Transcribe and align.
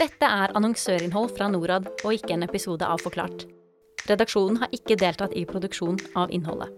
Dette 0.00 0.24
er 0.24 0.54
annonsørinnhold 0.56 1.34
fra 1.36 1.50
Norad 1.52 1.84
og 1.90 2.14
ikke 2.14 2.32
en 2.32 2.46
episode 2.46 2.86
av 2.88 3.02
Forklart. 3.04 3.42
Redaksjonen 4.08 4.56
har 4.62 4.70
ikke 4.72 4.96
deltatt 4.96 5.34
i 5.36 5.42
produksjon 5.44 5.98
av 6.16 6.32
innholdet. 6.32 6.72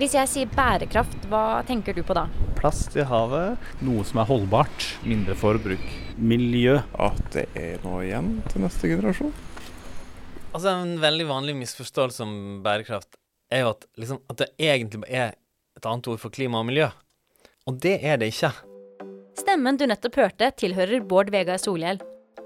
Hvis 0.00 0.16
jeg 0.16 0.30
sier 0.32 0.50
bærekraft, 0.50 1.28
hva 1.30 1.62
tenker 1.68 1.94
du 1.94 2.02
på 2.02 2.16
da? 2.18 2.24
Plast 2.58 2.98
i 2.98 3.06
havet. 3.06 3.62
Noe 3.86 4.02
som 4.02 4.18
er 4.18 4.28
holdbart. 4.32 4.88
Mindre 5.06 5.38
forbruk. 5.38 5.86
Miljø. 6.18 6.80
At 6.98 7.22
det 7.36 7.46
er 7.54 7.78
noe 7.86 8.02
igjen 8.08 8.34
til 8.50 8.66
neste 8.66 8.90
generasjon. 8.90 9.30
Altså 10.50 10.74
En 10.74 10.98
veldig 11.06 11.30
vanlig 11.30 11.54
misforståelse 11.62 12.26
om 12.26 12.36
bærekraft 12.66 13.14
er 13.54 13.62
jo 13.62 13.72
at, 13.76 13.86
liksom, 13.94 14.24
at 14.26 14.42
det 14.42 14.50
egentlig 14.58 15.06
er 15.06 15.36
et 15.78 15.86
annet 15.86 16.10
ord 16.10 16.18
for 16.18 16.34
klima 16.34 16.66
og 16.66 16.72
miljø. 16.74 16.90
Og 17.70 17.78
det 17.78 18.00
er 18.02 18.18
det 18.18 18.34
ikke. 18.34 18.56
Stemmen 19.44 19.76
du 19.76 19.82
nettopp 19.84 20.14
hørte, 20.16 20.46
tilhører 20.56 21.02
Bård 21.04 21.28
Vegar 21.28 21.58
Solhjell. 21.60 21.98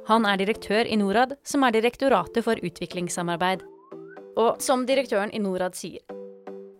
Han 0.09 0.25
er 0.27 0.41
direktør 0.41 0.83
i 0.83 0.97
Norad, 0.99 1.37
som 1.47 1.63
er 1.63 1.77
Direktoratet 1.77 2.43
for 2.43 2.59
utviklingssamarbeid. 2.59 3.63
Og 4.35 4.59
som 4.63 4.83
direktøren 4.89 5.31
i 5.31 5.39
Norad 5.39 5.79
sier, 5.79 6.03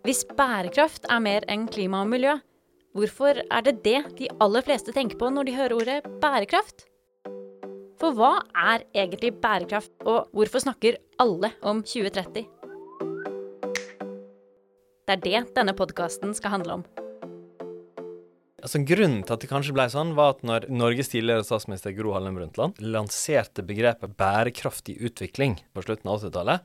hvis 0.03 0.25
bærekraft 0.35 1.07
er 1.07 1.23
mer 1.23 1.47
enn 1.47 1.69
klima 1.71 2.03
og 2.03 2.11
miljø, 2.11 2.35
hvorfor 2.99 3.39
er 3.47 3.67
det 3.69 3.79
det 3.87 4.03
de 4.19 4.31
aller 4.43 4.67
fleste 4.67 4.95
tenker 4.97 5.23
på 5.23 5.31
når 5.31 5.47
de 5.47 5.55
hører 5.61 5.79
ordet 5.79 5.99
bærekraft? 6.19 6.89
For 8.03 8.11
hva 8.19 8.41
er 8.75 8.89
egentlig 8.99 9.37
bærekraft, 9.39 9.95
og 10.03 10.33
hvorfor 10.35 10.67
snakker 10.67 10.99
alle 11.23 11.55
om 11.63 11.87
2030? 11.87 12.49
Det 15.07 15.21
er 15.21 15.29
det 15.31 15.51
denne 15.55 15.79
podkasten 15.79 16.35
skal 16.35 16.59
handle 16.59 16.83
om. 16.83 16.89
Altså 18.59 18.81
Grunnen 18.83 19.21
til 19.23 19.37
at 19.37 19.43
det 19.45 19.49
kanskje 19.53 19.73
ble 19.77 19.85
sånn, 19.93 20.17
var 20.19 20.33
at 20.35 20.41
når 20.43 20.65
Norges 20.75 21.13
tidligere 21.13 21.45
statsminister 21.47 21.93
Gro 21.95 22.17
Harlem 22.17 22.35
Brundtland 22.41 22.81
lanserte 22.83 23.63
begrepet 23.63 24.17
bærekraftig 24.19 24.97
utvikling 25.07 25.61
på 25.77 25.85
slutten 25.85 26.11
av 26.11 26.25
80-tallet, 26.25 26.65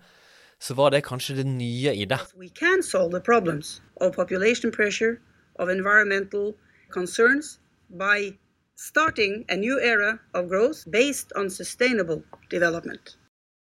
så 0.57 0.73
var 0.79 0.93
det 0.95 1.03
kanskje 1.05 1.37
det 1.41 1.45
nye 1.45 1.93
i 1.93 2.07
det. 2.09 2.17
We 2.33 2.49
can 2.49 2.81
solve 2.81 3.13
the 3.13 3.21
problems 3.21 3.79
of 4.01 4.15
population 4.15 4.71
pressure, 4.71 5.19
of 5.59 5.69
environmental 5.69 6.55
concerns 6.89 7.59
by 7.89 8.33
starting 8.75 9.45
a 9.49 9.55
new 9.55 9.77
era 9.77 10.17
of 10.33 10.49
growth 10.49 10.89
based 10.89 11.31
on 11.37 11.49
sustainable 11.49 12.23
development. 12.49 13.17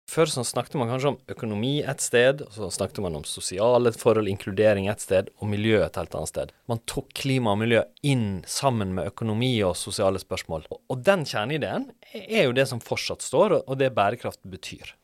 Før 0.06 0.30
så 0.30 0.44
snakket 0.46 0.76
man 0.78 0.86
kanskje 0.86 1.10
om 1.10 1.16
økonomi 1.32 1.72
et 1.82 2.02
sted, 2.04 2.44
og 2.46 2.52
så 2.54 2.68
snakket 2.70 3.00
man 3.02 3.16
om 3.18 3.24
sosiale 3.26 3.90
forhold, 3.90 4.30
inkludering 4.30 4.86
et 4.88 5.02
sted, 5.02 5.32
og 5.42 5.50
miljø 5.50 5.80
et 5.82 5.98
helt 5.98 6.14
annet 6.14 6.30
sted. 6.30 6.52
Man 6.70 6.80
tok 6.86 7.10
klima 7.18 7.56
og 7.56 7.60
miljø 7.64 7.82
inn 8.06 8.44
sammen 8.46 8.94
med 8.94 9.10
økonomi 9.10 9.50
og 9.66 9.74
sosiale 9.76 10.22
spørsmål. 10.22 10.68
Og 10.70 11.02
den 11.02 11.26
kjerneideen 11.26 11.88
er 12.14 12.46
jo 12.46 12.54
det 12.54 12.68
som 12.70 12.82
fortsatt 12.82 13.26
står, 13.26 13.58
og 13.66 13.80
det 13.82 13.90
bærekraft 13.98 14.44
betyr. 14.46 14.94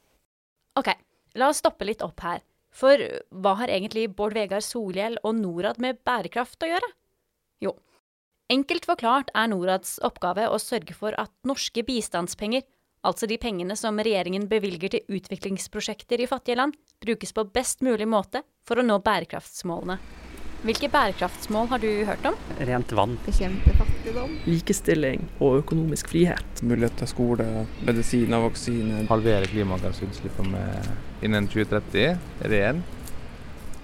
Ok, 0.79 0.95
la 1.35 1.51
oss 1.51 1.61
stoppe 1.65 1.89
litt 1.89 2.05
opp 2.07 2.23
her. 2.23 2.45
For 2.73 3.03
hva 3.43 3.57
har 3.59 3.73
egentlig 3.75 4.07
Bård 4.17 4.39
Vegar 4.39 4.63
Solhjell 4.65 5.19
og 5.27 5.35
Norad 5.37 5.83
med 5.83 5.99
bærekraft 6.07 6.63
å 6.63 6.71
gjøre? 6.71 6.93
Jo, 7.61 7.75
enkelt 8.55 8.87
forklart 8.89 9.35
er 9.35 9.51
Norads 9.51 9.99
oppgave 10.07 10.47
å 10.49 10.63
sørge 10.63 10.95
for 10.97 11.19
at 11.21 11.35
norske 11.49 11.85
bistandspenger 11.85 12.65
altså 13.03 13.29
de 13.31 13.39
pengene 13.41 13.77
som 13.79 13.99
regjeringen 13.99 14.49
bevilger 14.51 14.97
til 14.97 15.19
utviklingsprosjekter 15.19 16.23
i 16.23 16.29
fattige 16.31 16.59
land, 16.59 16.77
brukes 17.03 17.35
på 17.35 17.47
best 17.55 17.83
mulig 17.83 18.09
måte 18.09 18.45
for 18.67 18.79
å 18.79 18.87
nå 18.87 18.99
bærekraftsmålene. 19.03 19.99
Hvilke 20.63 20.87
bærekraftsmål 20.93 21.67
har 21.73 21.81
du 21.83 21.89
hørt 22.07 22.27
om? 22.29 22.37
Rent 22.63 22.93
vann. 22.95 23.17
Bekjempe 23.27 23.73
fattigdom. 23.75 24.37
Likestilling 24.47 25.25
og 25.43 25.65
økonomisk 25.65 26.13
frihet. 26.13 26.63
Mulighet 26.63 26.95
til 27.01 27.11
skole, 27.11 27.47
medisiner, 27.83 28.45
vaksiner. 28.45 29.09
Halvere 29.11 29.51
klimagassutslippene 29.51 30.63
innen 31.27 31.51
2030. 31.51 32.15
Ren. 32.55 32.85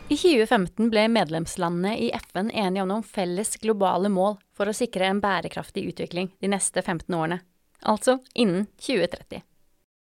I 0.09 0.15
2015 0.15 0.87
ble 0.95 1.09
medlemslandene 1.11 1.99
i 1.99 2.13
FN 2.15 2.55
enige 2.55 2.87
om 2.87 2.95
noen 2.95 3.05
felles 3.05 3.59
globale 3.59 4.09
mål 4.09 4.39
for 4.57 4.71
å 4.71 4.77
sikre 4.77 5.11
en 5.11 5.19
bærekraftig 5.21 5.83
utvikling 5.91 6.31
de 6.39 6.55
neste 6.55 6.87
15 6.87 7.11
årene 7.11 7.43
altså 7.83 8.19
innen 8.35 8.67
2030. 8.83 9.43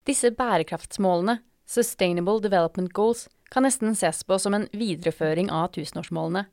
Disse 0.09 0.33
bærekraftsmålene, 0.35 1.39
Sustainable 1.67 2.43
Development 2.43 2.93
Goals, 2.93 3.29
kan 3.53 3.67
nesten 3.67 3.95
ses 3.95 4.23
på 4.25 4.39
som 4.41 4.57
en 4.57 4.67
videreføring 4.73 5.51
av 5.53 5.71
tusenårsmålene. 5.77 6.47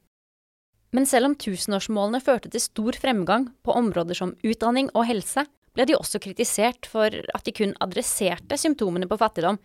Men 0.92 1.06
selv 1.06 1.30
om 1.30 1.38
tusenårsmålene 1.38 2.22
førte 2.22 2.50
til 2.52 2.62
stor 2.64 2.98
fremgang 2.98 3.50
på 3.66 3.76
områder 3.78 4.18
som 4.18 4.36
utdanning 4.46 4.90
og 4.94 5.06
helse, 5.10 5.46
ble 5.78 5.86
de 5.86 5.98
også 5.98 6.22
kritisert 6.22 6.90
for 6.90 7.14
at 7.14 7.46
de 7.46 7.54
kun 7.56 7.76
adresserte 7.84 8.58
symptomene 8.58 9.08
på 9.10 9.20
fattigdom, 9.22 9.60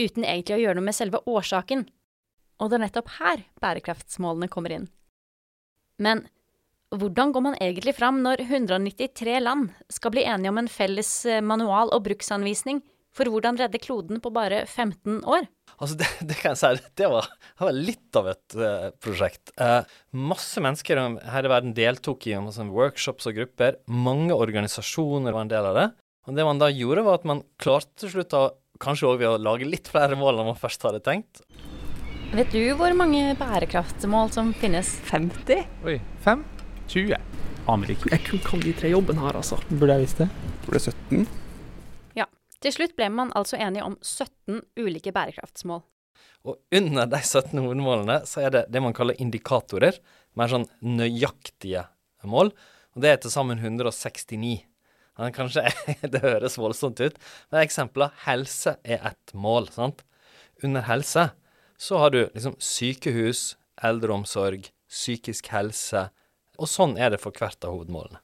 uten 0.00 0.26
egentlig 0.26 0.56
å 0.58 0.62
gjøre 0.64 0.78
noe 0.78 0.88
med 0.88 0.98
selve 0.98 1.22
årsaken. 1.30 1.86
Og 2.58 2.70
det 2.70 2.78
er 2.78 2.84
nettopp 2.86 3.12
her 3.20 3.44
bærekraftsmålene 3.62 4.50
kommer 4.50 4.74
inn. 4.74 4.88
Men 6.02 6.26
hvordan 6.92 7.32
går 7.32 7.44
man 7.44 7.58
egentlig 7.60 7.94
fram 7.96 8.20
når 8.24 8.42
193 8.44 9.38
land 9.42 9.70
skal 9.92 10.12
bli 10.14 10.24
enige 10.28 10.52
om 10.52 10.60
en 10.60 10.70
felles 10.70 11.12
eh, 11.26 11.44
manual 11.44 11.92
og 11.94 12.04
bruksanvisning 12.06 12.82
for 13.16 13.28
hvordan 13.28 13.58
redde 13.60 13.80
kloden 13.80 14.20
på 14.24 14.32
bare 14.32 14.62
15 14.66 15.20
år? 15.28 15.48
Altså, 15.78 15.98
det, 16.00 16.08
det 16.28 16.38
kan 16.38 16.54
jeg 16.54 16.60
si, 16.62 16.92
det 17.00 17.08
var, 17.12 17.28
det 17.58 17.66
var 17.66 17.76
litt 17.76 18.18
av 18.18 18.30
et 18.32 18.56
uh, 18.56 18.86
prosjekt. 19.02 19.52
Uh, 19.60 19.82
masse 20.16 20.62
mennesker 20.64 21.00
her 21.32 21.48
i 21.48 21.52
verden 21.52 21.74
deltok 21.76 22.28
i 22.30 22.38
masse 22.40 22.64
workshops 22.72 23.28
og 23.28 23.36
grupper. 23.40 23.76
Mange 23.92 24.36
organisasjoner 24.36 25.34
var 25.34 25.44
en 25.44 25.52
del 25.52 25.68
av 25.72 25.78
det. 25.80 25.86
Og 26.28 26.38
det 26.38 26.46
man 26.46 26.60
da 26.62 26.70
gjorde, 26.72 27.04
var 27.04 27.20
at 27.20 27.28
man 27.28 27.44
klarte 27.60 28.04
til 28.04 28.16
slutt 28.16 28.36
av, 28.38 28.52
Kanskje 28.82 29.06
òg 29.06 29.20
ved 29.20 29.28
å 29.28 29.38
lage 29.38 29.68
litt 29.68 29.86
flere 29.92 30.16
mål 30.18 30.40
enn 30.40 30.48
man 30.48 30.58
først 30.58 30.82
hadde 30.82 30.98
tenkt. 31.06 31.44
Vet 32.34 32.50
du 32.50 32.72
hvor 32.74 32.90
mange 32.98 33.36
bærekraftsmål 33.38 34.32
som 34.34 34.50
finnes? 34.58 34.90
50? 35.06 35.62
Oi, 35.86 36.00
fem? 36.24 36.42
20. 36.88 37.16
Aner 37.70 37.92
ikke. 37.94 38.10
Jeg 38.10 38.24
kun 38.26 38.42
kan 38.44 38.64
de 38.64 38.72
tre 38.74 38.90
jobben 38.90 39.20
her, 39.22 39.36
altså. 39.38 39.60
Burde 39.70 39.94
jeg 39.94 40.06
visst 40.06 40.22
det? 40.22 40.28
Tror 40.64 40.76
det 40.76 40.80
er 40.80 40.90
17. 40.90 41.26
Ja. 42.18 42.26
Til 42.62 42.74
slutt 42.74 42.96
ble 42.98 43.08
man 43.14 43.32
altså 43.38 43.60
enige 43.60 43.86
om 43.86 43.96
17 44.02 44.62
ulike 44.82 45.14
bærekraftsmål. 45.14 45.84
Og 46.42 46.58
under 46.74 47.06
de 47.06 47.20
17 47.22 47.54
hovedmålene 47.54 48.22
så 48.26 48.42
er 48.46 48.54
det 48.54 48.64
det 48.74 48.82
man 48.82 48.94
kaller 48.96 49.18
indikatorer, 49.22 49.98
mer 50.34 50.50
sånn 50.50 50.66
nøyaktige 50.82 51.86
mål. 52.26 52.50
Og 52.96 53.04
det 53.04 53.12
er 53.12 53.20
til 53.22 53.32
sammen 53.34 53.62
169. 53.62 54.64
Kanskje 55.36 55.68
det 56.12 56.22
høres 56.24 56.58
voldsomt 56.58 57.00
ut, 57.02 57.18
men 57.52 57.62
eksempelet 57.62 58.24
helse 58.24 58.76
er 58.82 59.04
ett 59.12 59.34
mål. 59.34 59.68
sant? 59.70 60.02
Under 60.64 60.86
helse 60.88 61.30
så 61.78 61.98
har 61.98 62.10
du 62.14 62.20
liksom 62.32 62.56
sykehus, 62.62 63.56
eldreomsorg, 63.82 64.68
psykisk 64.90 65.48
helse, 65.52 66.08
og 66.60 66.68
sånn 66.68 66.96
er 67.00 67.14
det 67.14 67.20
for 67.22 67.34
hvert 67.36 67.64
av 67.64 67.76
hovedmålene. 67.76 68.20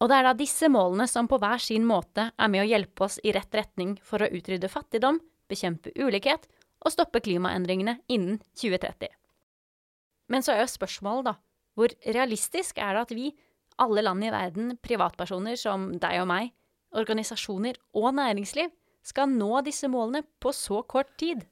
Og 0.00 0.08
det 0.08 0.16
er 0.16 0.24
da 0.24 0.32
disse 0.36 0.68
målene 0.72 1.04
som 1.10 1.28
på 1.28 1.36
hver 1.40 1.60
sin 1.60 1.84
måte 1.88 2.30
er 2.32 2.48
med 2.52 2.62
å 2.62 2.68
hjelpe 2.68 3.04
oss 3.04 3.18
i 3.20 3.34
rett 3.36 3.52
retning 3.52 3.98
for 4.04 4.24
å 4.24 4.30
utrydde 4.32 4.70
fattigdom, 4.72 5.20
bekjempe 5.50 5.92
ulikhet 6.00 6.46
og 6.80 6.94
stoppe 6.94 7.20
klimaendringene 7.20 7.98
innen 8.08 8.38
2030. 8.56 9.10
Men 10.32 10.46
så 10.46 10.54
er 10.54 10.62
jo 10.62 10.72
spørsmålet, 10.72 11.28
da, 11.28 11.34
hvor 11.76 11.92
realistisk 12.16 12.80
er 12.80 12.96
det 12.96 13.04
at 13.04 13.14
vi, 13.16 13.30
alle 13.80 14.04
land 14.04 14.24
i 14.24 14.32
verden, 14.32 14.74
privatpersoner 14.80 15.58
som 15.60 15.90
deg 16.00 16.22
og 16.22 16.28
meg, 16.30 16.52
organisasjoner 16.96 17.76
og 17.98 18.14
næringsliv, 18.16 18.72
skal 19.04 19.30
nå 19.32 19.60
disse 19.66 19.88
målene 19.90 20.22
på 20.40 20.52
så 20.56 20.82
kort 20.88 21.12
tid? 21.20 21.44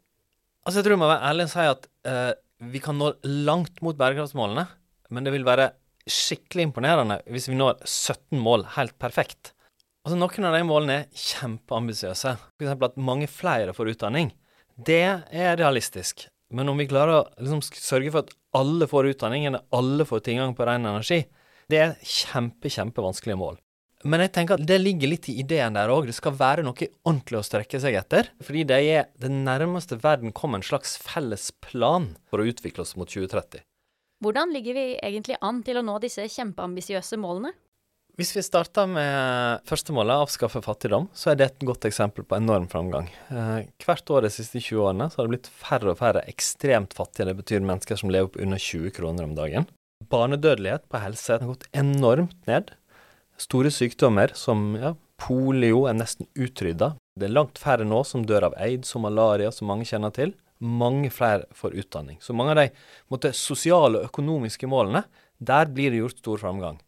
Altså, 0.64 0.78
jeg 0.78 0.86
tror 0.86 0.96
jeg 0.96 1.02
må 1.02 1.10
være 1.10 1.30
ærlig 1.30 1.48
og 1.48 1.52
si 1.52 1.68
at 1.68 1.88
uh, 2.08 2.32
vi 2.72 2.80
kan 2.82 2.98
nå 3.00 3.12
langt 3.48 3.80
mot 3.84 3.96
bærekraftsmålene, 3.98 4.66
men 5.12 5.26
det 5.26 5.34
vil 5.34 5.46
være 5.46 5.70
skikkelig 6.08 6.68
imponerende 6.68 7.20
hvis 7.28 7.48
vi 7.50 7.58
når 7.58 7.82
17 7.84 8.40
mål 8.40 8.66
helt 8.76 8.96
perfekt. 9.00 9.52
Altså 10.06 10.16
Noen 10.16 10.48
av 10.48 10.56
de 10.56 10.64
målene 10.64 10.98
er 11.02 11.08
kjempeambisiøse. 11.12 12.34
F.eks. 12.56 12.74
at 12.86 13.00
mange 13.00 13.28
flere 13.28 13.74
får 13.76 13.92
utdanning. 13.92 14.32
Det 14.78 15.02
er 15.04 15.58
realistisk. 15.60 16.28
Men 16.54 16.70
om 16.72 16.80
vi 16.80 16.88
klarer 16.88 17.18
å 17.18 17.24
liksom, 17.42 17.60
sørge 17.60 18.12
for 18.14 18.24
at 18.24 18.32
alle 18.56 18.88
får 18.88 19.10
utdanning, 19.10 19.44
eller 19.50 19.66
alle 19.74 20.06
får 20.08 20.22
tilgang 20.30 20.54
på 20.56 20.64
ren 20.64 20.88
energi, 20.88 21.26
det 21.68 21.80
er 21.82 21.96
kjempe, 22.00 22.70
kjempevanskelige 22.72 23.36
mål. 23.36 23.58
Men 24.08 24.22
jeg 24.22 24.32
tenker 24.36 24.56
at 24.56 24.66
det 24.68 24.78
ligger 24.78 25.10
litt 25.10 25.26
i 25.28 25.40
ideen 25.42 25.76
der 25.76 25.90
òg. 25.90 26.06
Det 26.08 26.14
skal 26.16 26.36
være 26.38 26.64
noe 26.64 26.88
ordentlig 27.02 27.40
å 27.40 27.44
strekke 27.44 27.80
seg 27.82 27.98
etter. 27.98 28.30
Fordi 28.40 28.62
det 28.70 28.78
er 28.94 29.08
det 29.18 29.32
nærmeste 29.34 29.98
verden 30.00 30.32
kommer 30.32 30.62
en 30.62 30.68
slags 30.68 30.94
felles 31.02 31.50
plan 31.66 32.12
for 32.30 32.40
å 32.40 32.46
utvikle 32.48 32.86
oss 32.86 32.94
mot 32.96 33.10
2030. 33.10 33.66
Hvordan 34.24 34.50
ligger 34.50 34.74
vi 34.74 34.84
egentlig 34.98 35.38
an 35.46 35.62
til 35.62 35.78
å 35.78 35.84
nå 35.86 35.94
disse 36.02 36.24
kjempeambisiøse 36.26 37.18
målene? 37.22 37.52
Hvis 38.18 38.32
vi 38.34 38.42
starter 38.42 38.88
med 38.90 39.60
første 39.68 39.94
målet, 39.94 40.24
avskaffe 40.24 40.58
fattigdom, 40.64 41.04
så 41.14 41.30
er 41.30 41.36
det 41.38 41.46
et 41.46 41.60
godt 41.68 41.86
eksempel 41.86 42.24
på 42.26 42.34
enorm 42.34 42.66
framgang. 42.66 43.06
Eh, 43.30 43.68
hvert 43.84 44.10
år 44.10 44.26
de 44.26 44.32
siste 44.34 44.58
20 44.58 44.88
årene 44.88 45.06
så 45.06 45.20
har 45.20 45.28
det 45.28 45.34
blitt 45.36 45.50
færre 45.60 45.92
og 45.92 46.00
færre 46.00 46.24
ekstremt 46.26 46.96
fattige. 46.98 47.28
Det 47.30 47.36
betyr 47.44 47.62
mennesker 47.62 48.00
som 48.00 48.10
lever 48.10 48.32
på 48.34 48.42
under 48.42 48.58
20 48.58 48.96
kroner 48.96 49.28
om 49.28 49.36
dagen. 49.38 49.68
Barnedødelighet 50.10 50.88
på 50.90 50.98
helse 51.04 51.38
har 51.38 51.46
gått 51.46 51.68
enormt 51.70 52.34
ned. 52.50 52.74
Store 53.38 53.70
sykdommer 53.70 54.34
som 54.34 54.72
ja, 54.74 54.96
Polio 55.22 55.84
er 55.86 55.94
nesten 56.00 56.26
utrydda. 56.34 56.96
Det 57.14 57.30
er 57.30 57.36
langt 57.38 57.62
færre 57.62 57.86
nå 57.86 58.02
som 58.02 58.26
dør 58.26 58.50
av 58.50 58.58
aids 58.58 58.96
og 58.98 59.06
malaria, 59.06 59.54
som 59.54 59.70
mange 59.70 59.86
kjenner 59.86 60.10
til. 60.14 60.34
Mange 60.58 61.10
flere 61.14 61.46
får 61.54 61.76
utdanning. 61.84 62.18
Så 62.20 62.34
mange 62.34 62.54
av 62.54 62.60
de 62.62 62.68
måtte, 63.12 63.32
sosiale 63.36 64.00
og 64.00 64.10
økonomiske 64.10 64.70
målene, 64.70 65.04
der 65.38 65.70
blir 65.70 65.94
det 65.94 66.02
gjort 66.02 66.22
stor 66.22 66.42
framgang. 66.42 66.80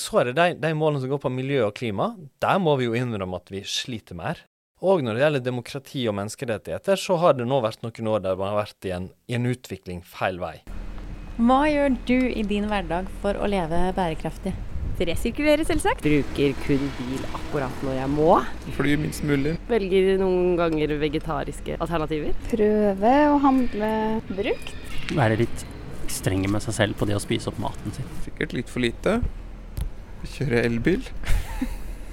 Så 0.00 0.20
er 0.20 0.30
det 0.30 0.34
de, 0.36 0.48
de 0.60 0.72
målene 0.76 1.00
som 1.00 1.12
går 1.12 1.22
på 1.22 1.32
miljø 1.32 1.62
og 1.68 1.76
klima. 1.78 2.10
Der 2.42 2.58
må 2.60 2.74
vi 2.80 2.88
jo 2.88 2.98
innrømme 2.98 3.38
at 3.38 3.52
vi 3.54 3.62
sliter 3.68 4.18
mer. 4.18 4.42
Og 4.84 5.04
når 5.04 5.16
det 5.16 5.22
gjelder 5.22 5.44
demokrati 5.46 6.02
og 6.10 6.16
menneskerettigheter, 6.18 7.00
så 7.00 7.16
har 7.22 7.38
det 7.38 7.46
nå 7.48 7.62
vært 7.64 7.84
noen 7.86 8.10
år 8.10 8.24
der 8.26 8.36
man 8.36 8.52
har 8.52 8.64
vært 8.64 8.90
i 8.90 8.92
en, 8.96 9.08
i 9.30 9.38
en 9.38 9.48
utvikling 9.48 10.02
feil 10.04 10.42
vei. 10.42 10.58
Hva 11.38 11.64
gjør 11.70 11.96
du 12.06 12.18
i 12.28 12.44
din 12.46 12.68
hverdag 12.70 13.08
for 13.22 13.38
å 13.38 13.48
leve 13.50 13.86
bærekraftig? 13.96 14.52
Resirkulere, 14.94 15.64
selvsagt. 15.66 16.04
Bruker 16.04 16.52
kun 16.62 16.82
bil 16.98 17.22
akkurat 17.34 17.80
når 17.82 17.96
jeg 17.98 18.10
må. 18.12 18.30
Fly 18.76 18.92
minst 19.02 19.24
mulig. 19.26 19.56
Velger 19.66 20.20
noen 20.20 20.52
ganger 20.58 20.92
vegetariske 21.00 21.78
alternativer. 21.82 22.34
Prøve 22.52 23.14
å 23.32 23.38
handle 23.42 23.88
brukt. 24.28 24.74
Være 25.18 25.40
litt 25.42 25.64
strenge 26.14 26.50
med 26.50 26.62
seg 26.62 26.76
selv 26.76 26.98
på 27.00 27.08
det 27.10 27.16
å 27.18 27.22
spise 27.22 27.50
opp 27.50 27.58
maten 27.62 27.96
sin. 27.96 28.06
Sikkert 28.22 28.54
litt 28.54 28.70
for 28.70 28.84
lite. 28.84 29.16
Kjøre 30.36 30.62
elbil. 30.68 31.02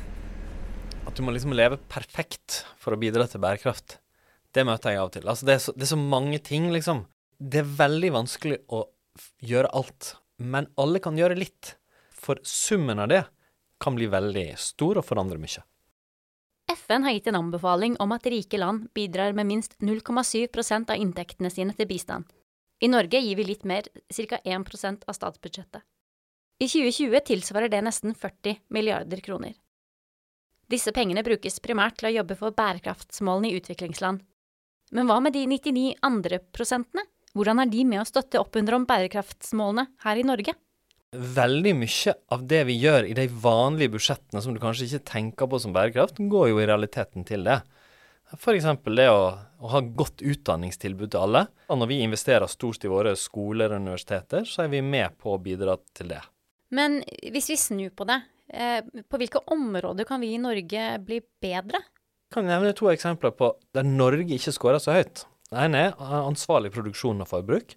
At 1.08 1.14
du 1.18 1.22
må 1.28 1.36
liksom 1.36 1.54
leve 1.54 1.78
perfekt 1.92 2.64
for 2.82 2.96
å 2.96 3.02
bidra 3.02 3.28
til 3.30 3.44
bærekraft. 3.44 4.00
Det 4.52 4.66
møter 4.68 4.96
jeg 4.96 5.04
av 5.04 5.12
og 5.12 5.14
til. 5.14 5.28
Altså 5.30 5.48
det, 5.48 5.60
er 5.60 5.62
så, 5.68 5.76
det 5.78 5.86
er 5.86 5.94
så 5.94 6.02
mange 6.02 6.42
ting, 6.44 6.72
liksom. 6.74 7.06
Det 7.38 7.62
er 7.62 7.70
veldig 7.78 8.12
vanskelig 8.18 8.58
å 8.74 8.88
gjøre 9.46 9.70
alt, 9.78 10.16
men 10.42 10.68
alle 10.82 11.02
kan 11.04 11.18
gjøre 11.20 11.38
litt. 11.38 11.76
For 12.22 12.40
summen 12.46 13.02
av 13.02 13.10
det 13.10 13.24
kan 13.82 13.98
bli 13.98 14.06
veldig 14.12 14.52
stor 14.62 15.02
og 15.02 15.08
forandre 15.08 15.42
mye. 15.42 15.64
FN 16.72 17.04
har 17.04 17.16
gitt 17.16 17.28
en 17.32 17.40
anbefaling 17.40 17.96
om 18.04 18.14
at 18.16 18.28
rike 18.30 18.60
land 18.62 18.92
bidrar 18.94 19.34
med 19.34 19.50
minst 19.50 19.74
0,7% 19.80 20.94
av 20.94 21.02
inntektene 21.02 21.50
sine 21.50 21.74
til 21.74 21.90
bistand. 21.90 22.30
I 22.82 22.90
Norge 22.90 23.20
gir 23.22 23.38
vi 23.38 23.46
litt 23.46 23.66
mer, 23.66 23.90
ca. 24.10 24.38
1% 24.38 25.04
av 25.08 25.18
statsbudsjettet. 25.18 25.82
I 26.62 26.68
2020 26.70 27.26
tilsvarer 27.26 27.70
det 27.74 27.82
nesten 27.82 28.14
40 28.14 28.62
milliarder 28.70 29.22
kroner. 29.26 29.56
Disse 30.70 30.94
pengene 30.96 31.24
brukes 31.26 31.60
primært 31.60 31.98
til 32.00 32.12
å 32.12 32.16
jobbe 32.20 32.38
for 32.40 32.56
bærekraftsmålene 32.56 33.50
i 33.50 33.58
utviklingsland. 33.60 34.22
Men 34.92 35.10
hva 35.10 35.18
med 35.24 35.34
de 35.36 35.46
99 35.50 35.98
andre 36.06 36.40
prosentene? 36.54 37.04
Hvordan 37.34 37.64
er 37.64 37.72
de 37.72 37.86
med 37.88 38.02
å 38.02 38.08
støtte 38.08 38.40
opp 38.40 38.56
under 38.60 38.78
om 38.78 38.86
bærekraftsmålene 38.88 39.88
her 40.06 40.22
i 40.22 40.28
Norge? 40.28 40.56
Veldig 41.12 41.74
mye 41.76 42.14
av 42.32 42.44
det 42.48 42.62
vi 42.70 42.78
gjør 42.80 43.04
i 43.10 43.16
de 43.18 43.26
vanlige 43.44 43.92
budsjettene 43.98 44.40
som 44.44 44.56
du 44.56 44.62
kanskje 44.64 44.86
ikke 44.88 45.08
tenker 45.10 45.50
på 45.52 45.58
som 45.60 45.74
bærekraft, 45.76 46.22
går 46.32 46.54
jo 46.54 46.62
i 46.62 46.68
realiteten 46.70 47.26
til 47.28 47.44
det. 47.44 47.58
F.eks. 48.38 48.68
det 48.96 49.08
å, 49.12 49.26
å, 49.60 49.72
ha 49.74 49.82
godt 49.84 50.24
utdanningstilbud 50.24 51.12
til 51.12 51.26
alle. 51.26 51.42
Og 51.68 51.82
når 51.82 51.90
vi 51.92 51.98
investerer 52.06 52.48
stort 52.48 52.88
i 52.88 52.92
våre 52.92 53.18
skoler 53.20 53.74
og 53.74 53.84
universiteter, 53.84 54.48
så 54.48 54.64
er 54.64 54.72
vi 54.72 54.80
med 54.86 55.18
på 55.20 55.36
å 55.36 55.42
bidra 55.44 55.76
til 55.92 56.14
det. 56.14 56.22
Men 56.72 57.02
hvis 57.04 57.52
vi 57.52 57.60
snur 57.60 57.92
på 57.92 58.08
det, 58.08 58.22
eh, 58.48 58.80
på 58.80 59.20
hvilke 59.20 59.44
områder 59.52 60.08
kan 60.08 60.24
vi 60.24 60.32
i 60.32 60.40
Norge 60.40 60.88
bli 61.04 61.20
bedre? 61.44 61.84
Jeg 62.32 62.38
kan 62.38 62.48
nevne 62.48 62.72
to 62.72 62.88
eksempler 62.88 63.36
på 63.36 63.52
der 63.76 63.84
Norge 63.84 64.32
ikke 64.32 64.56
skårer 64.56 64.80
så 64.80 64.96
høyt. 64.96 65.26
Det 65.52 65.60
ene 65.60 65.90
er 65.90 66.22
ansvarlig 66.22 66.72
produksjon 66.72 67.20
og 67.20 67.28
forbruk. 67.28 67.76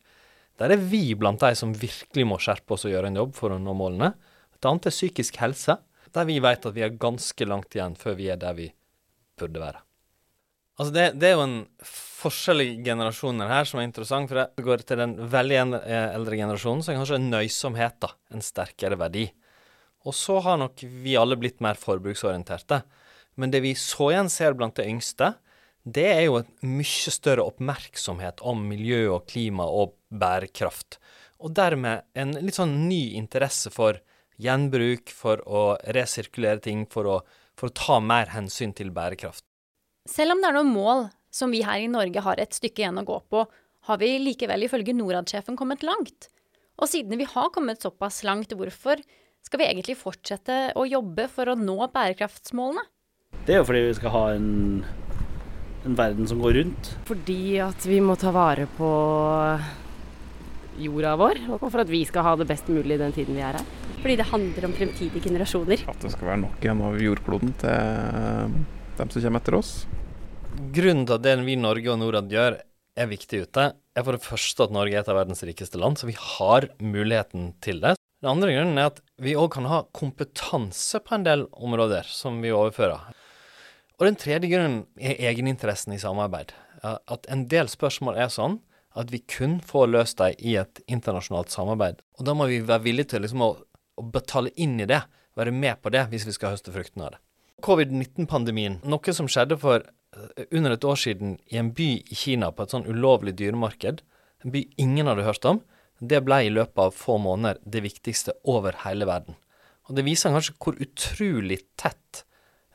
Der 0.60 0.74
er 0.74 0.78
vi 0.78 1.16
blant 1.18 1.42
de 1.42 1.54
som 1.58 1.74
virkelig 1.74 2.26
må 2.28 2.38
skjerpe 2.42 2.76
oss 2.76 2.86
og 2.86 2.94
gjøre 2.94 3.10
en 3.10 3.18
jobb 3.18 3.34
for 3.36 3.54
å 3.54 3.58
nå 3.60 3.74
målene. 3.76 4.12
Et 4.54 4.68
annet 4.68 4.86
er 4.88 4.94
psykisk 4.94 5.40
helse, 5.42 5.78
der 6.14 6.28
vi 6.28 6.38
vet 6.42 6.66
at 6.66 6.76
vi 6.76 6.84
er 6.86 6.94
ganske 7.00 7.48
langt 7.48 7.74
igjen 7.74 7.96
før 7.98 8.14
vi 8.20 8.30
er 8.30 8.38
der 8.40 8.54
vi 8.56 8.68
burde 9.40 9.62
være. 9.62 9.82
Altså 10.74 10.90
det, 10.94 11.04
det, 11.22 11.28
er 11.28 11.36
jo 11.36 11.44
en 11.44 11.58
forskjell 11.86 12.62
i 12.64 12.70
generasjoner 12.82 13.50
her 13.50 13.66
som 13.68 13.78
er 13.78 13.86
interessant. 13.86 14.30
For 14.30 14.42
det 14.42 14.66
går 14.66 14.82
til 14.86 15.02
den 15.02 15.14
veldig 15.30 15.58
eldre 15.60 16.38
generasjonen, 16.40 16.82
så 16.82 16.92
er 16.92 16.98
kanskje 16.98 17.22
nøysomhet 17.22 17.98
da, 18.02 18.10
en 18.34 18.42
sterkere 18.42 18.98
verdi. 18.98 19.28
Og 20.04 20.16
så 20.16 20.40
har 20.44 20.58
nok 20.60 20.82
vi 21.02 21.14
alle 21.18 21.38
blitt 21.40 21.62
mer 21.64 21.78
forbruksorienterte. 21.80 22.82
Men 23.40 23.54
det 23.54 23.62
vi 23.64 23.74
så 23.78 24.10
igjen 24.12 24.30
ser 24.30 24.54
blant 24.58 24.76
de 24.78 24.86
yngste, 24.90 25.32
det 25.84 26.06
er 26.08 26.22
jo 26.24 26.38
en 26.40 26.76
mye 26.78 27.12
større 27.12 27.44
oppmerksomhet 27.44 28.40
om 28.46 28.62
miljø 28.70 29.02
og 29.12 29.26
klima 29.28 29.66
og 29.68 29.94
bærekraft. 30.08 30.98
Og 31.44 31.52
dermed 31.56 32.06
en 32.16 32.32
litt 32.40 32.56
sånn 32.56 32.86
ny 32.88 33.16
interesse 33.18 33.72
for 33.74 34.00
gjenbruk, 34.40 35.12
for 35.12 35.42
å 35.44 35.64
resirkulere 35.94 36.62
ting, 36.64 36.86
for 36.90 37.10
å, 37.10 37.18
for 37.58 37.68
å 37.68 37.76
ta 37.76 37.98
mer 38.00 38.32
hensyn 38.32 38.72
til 38.76 38.90
bærekraft. 38.94 39.44
Selv 40.08 40.34
om 40.34 40.40
det 40.40 40.50
er 40.50 40.56
noen 40.56 40.72
mål 40.72 41.04
som 41.34 41.52
vi 41.52 41.62
her 41.66 41.82
i 41.82 41.90
Norge 41.90 42.22
har 42.24 42.40
et 42.40 42.56
stykke 42.56 42.82
igjen 42.82 43.02
å 43.02 43.06
gå 43.06 43.18
på, 43.30 43.44
har 43.84 44.00
vi 44.00 44.14
likevel 44.22 44.64
ifølge 44.64 44.96
Norad-sjefen 44.96 45.58
kommet 45.60 45.84
langt. 45.84 46.30
Og 46.80 46.88
siden 46.90 47.20
vi 47.20 47.28
har 47.28 47.52
kommet 47.54 47.84
såpass 47.84 48.22
langt, 48.26 48.56
hvorfor 48.56 49.02
skal 49.44 49.60
vi 49.60 49.68
egentlig 49.68 49.98
fortsette 50.00 50.72
å 50.78 50.86
jobbe 50.88 51.28
for 51.30 51.52
å 51.52 51.58
nå 51.58 51.76
bærekraftsmålene? 51.92 52.86
Det 53.44 53.56
er 53.56 53.60
jo 53.60 53.66
fordi 53.68 53.82
vi 53.84 53.96
skal 53.98 54.14
ha 54.14 54.22
en, 54.32 54.48
en 55.84 55.96
verden 55.98 56.28
som 56.28 56.40
går 56.42 56.58
rundt. 56.60 56.92
Fordi 57.08 57.58
at 57.64 57.86
vi 57.86 58.00
må 58.04 58.16
ta 58.20 58.32
vare 58.34 58.66
på 58.78 58.90
jorda 60.80 61.14
vår, 61.20 61.40
og 61.54 61.66
for 61.68 61.82
at 61.84 61.90
vi 61.92 62.02
skal 62.08 62.26
ha 62.26 62.34
det 62.40 62.48
best 62.50 62.70
mulig 62.72 62.98
den 62.98 63.14
tiden 63.14 63.36
vi 63.36 63.44
er 63.44 63.58
her. 63.58 63.72
Fordi 64.00 64.16
det 64.20 64.28
handler 64.28 64.68
om 64.68 64.76
fremtidige 64.76 65.22
generasjoner. 65.24 65.84
At 65.88 66.02
det 66.02 66.12
skal 66.12 66.32
være 66.32 66.42
nok 66.44 66.64
igjen 66.64 66.84
av 66.84 67.00
jordkloden 67.00 67.54
til 67.62 68.56
dem 68.98 69.12
som 69.12 69.24
kommer 69.24 69.42
etter 69.42 69.58
oss. 69.60 69.74
Grunnen 70.74 71.06
til 71.08 71.16
at 71.16 71.24
det 71.24 71.34
vi 71.42 71.56
i 71.56 71.60
Norge 71.60 71.92
og 71.92 72.00
Norad 72.00 72.32
gjør, 72.32 72.58
er 72.94 73.10
viktig 73.10 73.40
ute, 73.48 73.62
er 73.74 74.04
for 74.06 74.14
det 74.14 74.22
første 74.22 74.68
at 74.68 74.74
Norge 74.74 74.94
er 74.94 75.02
et 75.02 75.08
av 75.10 75.16
verdens 75.18 75.42
rikeste 75.46 75.80
land, 75.82 75.98
så 75.98 76.06
vi 76.06 76.14
har 76.14 76.68
muligheten 76.78 77.48
til 77.64 77.80
det. 77.82 77.96
Den 78.22 78.30
andre 78.36 78.52
grunnen 78.54 78.78
er 78.78 78.92
at 78.92 79.00
vi 79.20 79.34
òg 79.36 79.50
kan 79.56 79.66
ha 79.68 79.82
kompetanse 79.92 81.00
på 81.02 81.16
en 81.16 81.26
del 81.26 81.42
områder 81.52 82.06
som 82.06 82.38
vi 82.44 82.54
overfører. 82.54 83.10
Og 83.98 84.06
den 84.08 84.18
tredje 84.18 84.50
grunnen 84.50 84.84
er 84.98 85.20
egeninteressen 85.30 85.94
i 85.94 86.00
samarbeid. 86.02 86.52
At 86.82 87.28
en 87.32 87.46
del 87.48 87.70
spørsmål 87.70 88.18
er 88.20 88.32
sånn 88.32 88.58
at 88.98 89.10
vi 89.10 89.20
kun 89.26 89.58
får 89.64 89.90
løst 89.90 90.20
dem 90.20 90.34
i 90.38 90.56
et 90.60 90.80
internasjonalt 90.86 91.50
samarbeid. 91.54 92.02
Og 92.18 92.26
da 92.26 92.34
må 92.36 92.46
vi 92.50 92.62
være 92.62 92.86
villige 92.86 93.14
til 93.14 93.24
liksom 93.24 93.42
å, 93.42 93.52
å 93.98 94.08
betale 94.14 94.52
inn 94.60 94.76
i 94.82 94.88
det, 94.90 95.02
være 95.38 95.54
med 95.54 95.80
på 95.82 95.90
det, 95.94 96.06
hvis 96.12 96.26
vi 96.28 96.34
skal 96.36 96.54
høste 96.54 96.74
fruktene 96.74 97.08
av 97.08 97.16
det 97.16 97.22
covid-19-pandemien, 97.64 98.80
noe 98.84 99.14
som 99.16 99.28
skjedde 99.30 99.58
for 99.60 99.84
eh, 99.84 100.48
under 100.50 100.74
et 100.74 100.84
år 100.84 100.98
siden 101.00 101.38
i 101.52 101.60
en 101.60 101.72
by 101.76 101.90
i 102.02 102.18
Kina 102.18 102.50
på 102.52 102.64
et 102.64 102.74
sånn 102.74 102.88
ulovlig 102.90 103.36
dyremarked, 103.40 104.02
en 104.44 104.54
by 104.54 104.64
ingen 104.80 105.08
hadde 105.10 105.26
hørt 105.26 105.48
om, 105.48 105.62
det 106.00 106.20
ble 106.26 106.42
i 106.44 106.52
løpet 106.52 106.80
av 106.88 106.96
få 106.98 107.16
måneder 107.22 107.60
det 107.64 107.84
viktigste 107.84 108.34
over 108.50 108.76
hele 108.82 109.06
verden. 109.08 109.38
Og 109.88 109.96
Det 109.96 110.04
viser 110.04 110.32
kanskje 110.32 110.56
hvor 110.58 110.80
utrolig 110.80 111.60
tett 111.80 112.24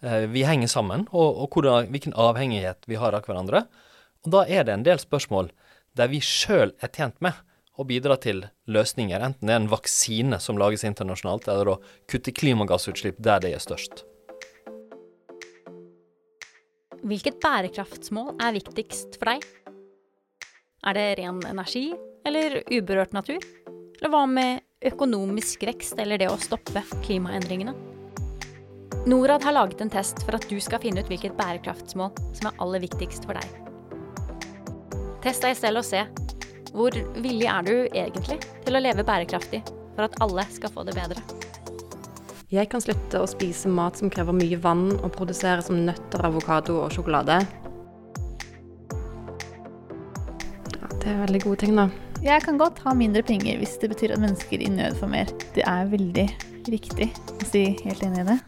vi 0.02 0.46
henger 0.48 0.72
sammen, 0.72 1.06
og, 1.12 1.44
og 1.44 1.54
hvordan, 1.54 1.90
hvilken 1.92 2.16
avhengighet 2.16 2.88
vi 2.88 3.00
har 3.00 3.16
av 3.18 3.28
hverandre. 3.28 3.66
Og 4.26 4.34
Da 4.36 4.46
er 4.48 4.66
det 4.68 4.76
en 4.76 4.86
del 4.88 5.00
spørsmål 5.02 5.52
der 5.98 6.12
vi 6.12 6.22
sjøl 6.24 6.72
er 6.80 6.92
tjent 6.94 7.18
med 7.24 7.36
å 7.80 7.86
bidra 7.88 8.18
til 8.20 8.44
løsninger, 8.68 9.22
enten 9.24 9.48
det 9.48 9.56
er 9.56 9.62
en 9.62 9.72
vaksine 9.72 10.40
som 10.44 10.60
lages 10.60 10.84
internasjonalt, 10.88 11.48
eller 11.48 11.74
å 11.74 11.80
kutte 12.12 12.34
klimagassutslipp 12.36 13.20
der 13.24 13.40
det 13.44 13.54
er 13.56 13.64
størst. 13.64 14.04
Hvilket 17.00 17.40
bærekraftsmål 17.40 18.34
er 18.44 18.58
viktigst 18.58 19.16
for 19.22 19.32
deg? 19.32 19.46
Er 20.88 20.96
det 20.96 21.08
ren 21.22 21.40
energi 21.48 21.88
eller 22.28 22.60
uberørt 22.68 23.16
natur? 23.16 23.40
Eller 24.00 24.12
hva 24.12 24.26
med 24.28 24.66
økonomisk 24.92 25.64
vekst 25.68 26.00
eller 26.00 26.20
det 26.20 26.28
å 26.32 26.40
stoppe 26.40 26.84
klimaendringene? 27.08 27.89
Norad 29.06 29.44
har 29.44 29.56
laget 29.56 29.82
en 29.82 29.90
test 29.90 30.20
for 30.26 30.36
at 30.36 30.46
du 30.50 30.58
skal 30.60 30.82
finne 30.84 31.00
ut 31.00 31.08
hvilket 31.08 31.38
bærekraftsmål 31.38 32.12
som 32.36 32.50
er 32.50 32.58
aller 32.60 32.84
viktigst 32.84 33.24
for 33.28 33.40
deg. 33.40 33.48
Test 35.24 35.44
deg 35.46 35.56
selv 35.58 35.82
og 35.82 35.88
se. 35.88 36.04
Hvor 36.76 36.94
villig 37.16 37.48
er 37.50 37.66
du 37.66 37.74
egentlig 37.88 38.40
til 38.66 38.76
å 38.76 38.82
leve 38.84 39.06
bærekraftig 39.08 39.62
for 39.96 40.06
at 40.06 40.18
alle 40.24 40.46
skal 40.52 40.74
få 40.74 40.84
det 40.88 40.98
bedre? 41.00 41.24
Jeg 42.50 42.70
kan 42.72 42.82
slutte 42.82 43.22
å 43.22 43.30
spise 43.30 43.70
mat 43.70 44.00
som 44.00 44.10
krever 44.10 44.34
mye 44.34 44.58
vann, 44.58 44.88
og 45.00 45.12
produsere 45.14 45.62
som 45.62 45.84
nøtter, 45.86 46.24
avokado 46.26 46.80
og 46.82 46.94
sjokolade. 46.94 47.40
Ja, 50.74 50.92
det 50.96 51.12
er 51.14 51.24
veldig 51.24 51.44
gode 51.46 51.64
ting, 51.64 51.76
da. 51.78 51.90
Jeg 52.26 52.44
kan 52.44 52.58
godt 52.60 52.82
ha 52.84 52.92
mindre 52.98 53.24
penger 53.24 53.62
hvis 53.62 53.78
det 53.80 53.94
betyr 53.94 54.18
at 54.18 54.24
mennesker 54.26 54.66
i 54.66 54.72
nød 54.74 54.98
får 55.00 55.14
mer. 55.14 55.36
Det 55.56 55.64
er 55.64 55.92
veldig 55.94 56.30
riktig 56.68 57.12
å 57.38 57.48
si 57.48 57.68
helt 57.86 58.04
enig 58.04 58.26
i 58.26 58.32
det. 58.34 58.40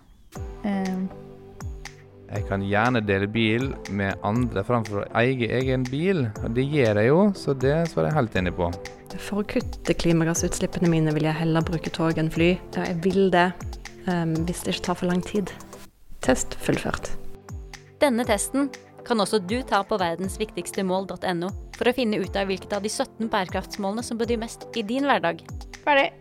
Jeg 2.31 2.45
kan 2.47 2.61
gjerne 2.63 3.01
dele 3.03 3.27
bil 3.27 3.65
med 3.91 4.21
andre 4.23 4.63
framfor 4.63 5.01
å 5.01 5.07
eie 5.19 5.49
egen 5.57 5.83
bil. 5.83 6.23
Og 6.45 6.53
det 6.55 6.63
gjør 6.63 7.01
jeg 7.01 7.09
jo, 7.09 7.23
så 7.35 7.55
det 7.57 7.73
svarer 7.91 8.07
jeg 8.07 8.17
helt 8.21 8.37
enig 8.39 8.53
på. 8.55 8.69
For 9.17 9.41
å 9.41 9.47
kutte 9.47 9.95
klimagassutslippene 9.99 10.87
mine 10.91 11.11
vil 11.17 11.27
jeg 11.27 11.39
heller 11.41 11.65
bruke 11.67 11.91
tog 11.91 12.21
enn 12.21 12.31
fly. 12.31 12.53
Ja, 12.77 12.85
jeg 12.87 13.01
vil 13.03 13.27
det 13.33 13.49
um, 14.07 14.37
hvis 14.47 14.63
det 14.63 14.77
ikke 14.77 14.87
tar 14.87 15.01
for 15.01 15.11
lang 15.11 15.19
tid. 15.27 15.51
Test 16.23 16.55
fullført. 16.63 17.11
Denne 17.99 18.23
testen 18.25 18.71
kan 19.03 19.19
også 19.19 19.41
du 19.43 19.57
ta 19.67 19.81
på 19.83 19.97
verdensviktigstemål.no 19.99 21.49
for 21.75 21.89
å 21.89 21.95
finne 21.97 22.21
ut 22.21 22.37
av 22.37 22.47
hvilket 22.47 22.77
av 22.77 22.85
de 22.85 22.93
17 22.93 23.27
bærekraftsmålene 23.33 24.05
som 24.05 24.21
betyr 24.21 24.39
mest 24.39 24.69
i 24.77 24.85
din 24.87 25.09
hverdag. 25.09 25.43
Ferdig. 25.81 26.13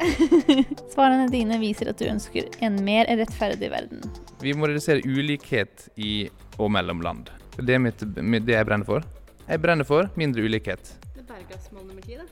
Svarene 0.93 1.31
dine 1.31 1.61
viser 1.63 1.93
at 1.93 2.01
du 2.01 2.09
ønsker 2.11 2.51
en 2.65 2.83
mer 2.83 3.07
rettferdig 3.21 3.71
verden. 3.71 4.03
Vi 4.41 4.55
må 4.57 4.71
redusere 4.71 5.05
ulikhet 5.05 5.91
i 6.01 6.31
og 6.57 6.71
mellom 6.73 7.03
land. 7.05 7.29
Det 7.61 7.77
er 7.77 7.83
mitt, 7.83 8.01
det 8.01 8.55
jeg 8.55 8.67
brenner 8.69 8.89
for. 8.89 9.05
Jeg 9.45 9.61
brenner 9.61 9.85
for 9.85 10.09
mindre 10.17 10.45
ulikhet. 10.47 10.95
Det 11.13 11.21
er 11.21 11.29
bærekraftsmål 11.29 11.85
nummer 11.85 12.05
ti, 12.07 12.17
da. 12.17 12.25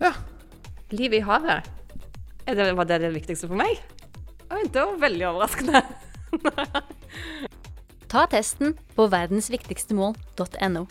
Ja. 0.00 0.12
Livet 0.92 1.20
i 1.20 1.26
havet. 1.26 1.68
Er 2.48 2.56
det, 2.56 2.70
var 2.76 2.88
det 2.88 3.02
det 3.04 3.12
viktigste 3.14 3.50
for 3.50 3.60
meg? 3.60 3.82
Oi, 4.52 4.64
det 4.64 4.80
var 4.80 4.96
veldig 5.04 5.28
overraskende. 5.28 5.84
Ta 8.12 8.24
testen 8.32 8.74
på 8.96 9.06
verdensviktigstemål.no. 9.12 10.86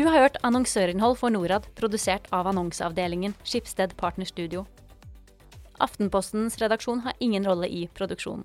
Du 0.00 0.06
har 0.08 0.16
hørt 0.16 0.40
annonsørinnhold 0.46 1.18
for 1.20 1.32
Norad, 1.32 1.68
produsert 1.76 2.28
av 2.32 2.48
annonseavdelingen 2.48 3.36
Skipsted 3.44 3.92
Partnerstudio. 4.00 4.64
Aftenpostens 5.80 6.58
redaksjon 6.60 7.00
har 7.06 7.16
ingen 7.18 7.44
rolle 7.44 7.68
i 7.68 7.86
produksjonen. 7.94 8.44